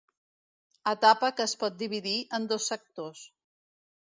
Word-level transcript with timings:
Etapa 0.91 1.29
que 1.39 1.47
es 1.49 1.53
pot 1.65 1.77
dividir 1.83 2.15
en 2.39 2.49
dos 2.53 2.67
sectors. 2.73 3.23